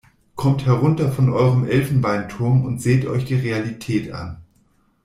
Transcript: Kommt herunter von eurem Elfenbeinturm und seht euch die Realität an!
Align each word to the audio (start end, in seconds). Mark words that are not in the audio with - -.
Kommt 0.33 0.65
herunter 0.65 1.11
von 1.11 1.29
eurem 1.29 1.63
Elfenbeinturm 1.67 2.65
und 2.65 2.81
seht 2.81 3.05
euch 3.05 3.23
die 3.25 3.35
Realität 3.35 4.11
an! 4.11 4.41